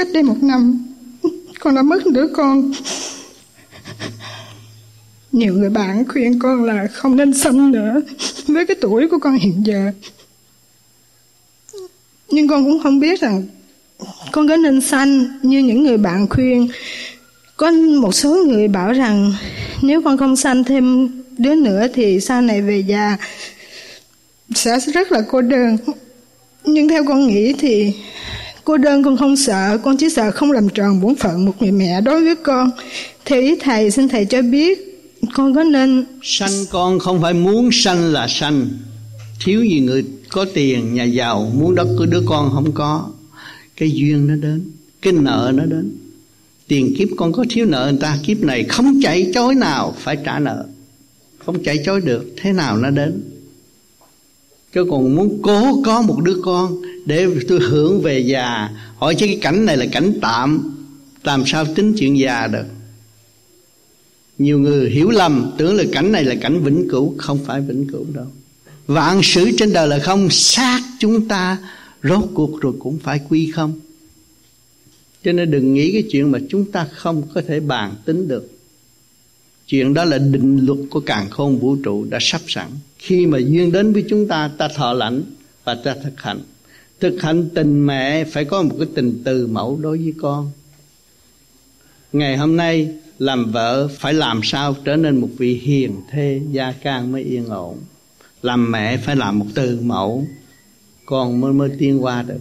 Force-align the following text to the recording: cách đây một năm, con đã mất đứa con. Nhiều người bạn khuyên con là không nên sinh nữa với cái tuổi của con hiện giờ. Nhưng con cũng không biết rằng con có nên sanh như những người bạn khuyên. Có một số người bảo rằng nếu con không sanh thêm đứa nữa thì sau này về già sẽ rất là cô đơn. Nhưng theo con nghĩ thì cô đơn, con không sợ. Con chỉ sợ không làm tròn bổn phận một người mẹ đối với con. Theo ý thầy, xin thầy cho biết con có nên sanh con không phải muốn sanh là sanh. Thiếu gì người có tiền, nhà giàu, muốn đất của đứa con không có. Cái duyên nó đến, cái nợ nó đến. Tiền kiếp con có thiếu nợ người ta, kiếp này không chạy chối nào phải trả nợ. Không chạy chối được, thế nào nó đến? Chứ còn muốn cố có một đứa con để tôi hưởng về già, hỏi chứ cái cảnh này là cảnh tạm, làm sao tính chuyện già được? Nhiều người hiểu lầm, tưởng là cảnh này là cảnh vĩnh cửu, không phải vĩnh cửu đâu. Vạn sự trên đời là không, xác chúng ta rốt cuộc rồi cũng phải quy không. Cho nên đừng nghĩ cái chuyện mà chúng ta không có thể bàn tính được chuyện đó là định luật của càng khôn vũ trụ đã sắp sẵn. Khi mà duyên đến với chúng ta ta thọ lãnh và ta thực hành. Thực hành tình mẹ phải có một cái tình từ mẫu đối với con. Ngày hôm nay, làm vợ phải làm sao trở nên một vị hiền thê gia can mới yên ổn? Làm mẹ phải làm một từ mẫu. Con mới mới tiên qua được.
cách 0.00 0.12
đây 0.12 0.22
một 0.22 0.42
năm, 0.42 0.86
con 1.58 1.74
đã 1.74 1.82
mất 1.82 2.06
đứa 2.06 2.28
con. 2.28 2.72
Nhiều 5.32 5.54
người 5.54 5.70
bạn 5.70 6.08
khuyên 6.08 6.38
con 6.38 6.64
là 6.64 6.86
không 6.92 7.16
nên 7.16 7.34
sinh 7.34 7.70
nữa 7.70 8.00
với 8.46 8.66
cái 8.66 8.76
tuổi 8.80 9.08
của 9.08 9.18
con 9.18 9.38
hiện 9.38 9.62
giờ. 9.66 9.92
Nhưng 12.30 12.48
con 12.48 12.64
cũng 12.64 12.82
không 12.82 13.00
biết 13.00 13.20
rằng 13.20 13.46
con 14.32 14.48
có 14.48 14.56
nên 14.56 14.80
sanh 14.80 15.38
như 15.42 15.58
những 15.58 15.82
người 15.82 15.98
bạn 15.98 16.28
khuyên. 16.28 16.68
Có 17.56 17.70
một 18.00 18.12
số 18.12 18.44
người 18.46 18.68
bảo 18.68 18.92
rằng 18.92 19.32
nếu 19.82 20.02
con 20.02 20.18
không 20.18 20.36
sanh 20.36 20.64
thêm 20.64 21.10
đứa 21.38 21.54
nữa 21.54 21.86
thì 21.94 22.20
sau 22.20 22.42
này 22.42 22.62
về 22.62 22.84
già 22.86 23.16
sẽ 24.54 24.78
rất 24.94 25.12
là 25.12 25.20
cô 25.28 25.40
đơn. 25.40 25.76
Nhưng 26.64 26.88
theo 26.88 27.04
con 27.04 27.26
nghĩ 27.26 27.52
thì 27.52 27.92
cô 28.70 28.76
đơn, 28.76 29.02
con 29.04 29.16
không 29.16 29.36
sợ. 29.36 29.78
Con 29.84 29.96
chỉ 29.96 30.10
sợ 30.10 30.30
không 30.30 30.52
làm 30.52 30.68
tròn 30.68 31.00
bổn 31.00 31.14
phận 31.14 31.44
một 31.44 31.62
người 31.62 31.72
mẹ 31.72 32.00
đối 32.00 32.24
với 32.24 32.36
con. 32.36 32.70
Theo 33.24 33.40
ý 33.40 33.56
thầy, 33.60 33.90
xin 33.90 34.08
thầy 34.08 34.24
cho 34.24 34.42
biết 34.42 34.78
con 35.34 35.54
có 35.54 35.64
nên 35.64 36.04
sanh 36.22 36.66
con 36.70 36.98
không 36.98 37.22
phải 37.22 37.34
muốn 37.34 37.68
sanh 37.72 38.12
là 38.12 38.26
sanh. 38.28 38.68
Thiếu 39.44 39.64
gì 39.64 39.80
người 39.80 40.04
có 40.28 40.46
tiền, 40.54 40.94
nhà 40.94 41.04
giàu, 41.04 41.52
muốn 41.54 41.74
đất 41.74 41.88
của 41.98 42.06
đứa 42.06 42.22
con 42.26 42.50
không 42.54 42.72
có. 42.72 43.08
Cái 43.76 43.90
duyên 43.90 44.26
nó 44.26 44.34
đến, 44.34 44.70
cái 45.02 45.12
nợ 45.12 45.52
nó 45.54 45.64
đến. 45.64 45.96
Tiền 46.68 46.94
kiếp 46.98 47.08
con 47.16 47.32
có 47.32 47.44
thiếu 47.50 47.66
nợ 47.66 47.88
người 47.90 48.00
ta, 48.00 48.18
kiếp 48.26 48.40
này 48.40 48.64
không 48.64 49.00
chạy 49.02 49.30
chối 49.34 49.54
nào 49.54 49.94
phải 49.98 50.16
trả 50.24 50.38
nợ. 50.38 50.66
Không 51.38 51.62
chạy 51.62 51.78
chối 51.84 52.00
được, 52.00 52.34
thế 52.36 52.52
nào 52.52 52.76
nó 52.76 52.90
đến? 52.90 53.22
Chứ 54.74 54.86
còn 54.90 55.16
muốn 55.16 55.42
cố 55.42 55.82
có 55.82 56.02
một 56.02 56.20
đứa 56.24 56.36
con 56.44 56.82
để 57.06 57.26
tôi 57.48 57.60
hưởng 57.60 58.02
về 58.02 58.18
già, 58.18 58.70
hỏi 58.96 59.14
chứ 59.14 59.26
cái 59.26 59.38
cảnh 59.42 59.66
này 59.66 59.76
là 59.76 59.86
cảnh 59.92 60.12
tạm, 60.22 60.74
làm 61.24 61.42
sao 61.46 61.64
tính 61.74 61.94
chuyện 61.98 62.18
già 62.18 62.46
được? 62.46 62.64
Nhiều 64.38 64.58
người 64.58 64.90
hiểu 64.90 65.10
lầm, 65.10 65.52
tưởng 65.58 65.76
là 65.76 65.84
cảnh 65.92 66.12
này 66.12 66.24
là 66.24 66.34
cảnh 66.34 66.60
vĩnh 66.64 66.88
cửu, 66.90 67.14
không 67.18 67.38
phải 67.46 67.60
vĩnh 67.60 67.86
cửu 67.86 68.04
đâu. 68.14 68.26
Vạn 68.86 69.20
sự 69.22 69.50
trên 69.58 69.72
đời 69.72 69.88
là 69.88 69.98
không, 69.98 70.30
xác 70.30 70.80
chúng 70.98 71.28
ta 71.28 71.58
rốt 72.02 72.24
cuộc 72.34 72.60
rồi 72.60 72.72
cũng 72.78 72.98
phải 72.98 73.20
quy 73.28 73.50
không. 73.50 73.80
Cho 75.24 75.32
nên 75.32 75.50
đừng 75.50 75.74
nghĩ 75.74 75.92
cái 75.92 76.04
chuyện 76.10 76.30
mà 76.30 76.38
chúng 76.48 76.72
ta 76.72 76.88
không 76.92 77.22
có 77.34 77.42
thể 77.48 77.60
bàn 77.60 77.94
tính 78.04 78.28
được 78.28 78.59
chuyện 79.70 79.94
đó 79.94 80.04
là 80.04 80.18
định 80.18 80.66
luật 80.66 80.78
của 80.90 81.00
càng 81.00 81.30
khôn 81.30 81.58
vũ 81.58 81.76
trụ 81.76 82.04
đã 82.04 82.18
sắp 82.20 82.40
sẵn. 82.46 82.68
Khi 82.98 83.26
mà 83.26 83.38
duyên 83.38 83.72
đến 83.72 83.92
với 83.92 84.04
chúng 84.08 84.28
ta 84.28 84.50
ta 84.58 84.68
thọ 84.68 84.92
lãnh 84.92 85.22
và 85.64 85.74
ta 85.74 85.94
thực 86.04 86.20
hành. 86.20 86.40
Thực 87.00 87.22
hành 87.22 87.48
tình 87.54 87.86
mẹ 87.86 88.24
phải 88.24 88.44
có 88.44 88.62
một 88.62 88.74
cái 88.78 88.88
tình 88.94 89.22
từ 89.24 89.46
mẫu 89.46 89.78
đối 89.82 89.98
với 89.98 90.14
con. 90.22 90.50
Ngày 92.12 92.36
hôm 92.36 92.56
nay, 92.56 92.88
làm 93.18 93.52
vợ 93.52 93.88
phải 93.88 94.14
làm 94.14 94.40
sao 94.42 94.76
trở 94.84 94.96
nên 94.96 95.20
một 95.20 95.28
vị 95.38 95.54
hiền 95.54 95.96
thê 96.10 96.40
gia 96.50 96.72
can 96.72 97.12
mới 97.12 97.22
yên 97.22 97.46
ổn? 97.46 97.78
Làm 98.42 98.72
mẹ 98.72 98.96
phải 98.96 99.16
làm 99.16 99.38
một 99.38 99.46
từ 99.54 99.80
mẫu. 99.80 100.26
Con 101.06 101.40
mới 101.40 101.52
mới 101.52 101.70
tiên 101.78 102.04
qua 102.04 102.22
được. 102.22 102.40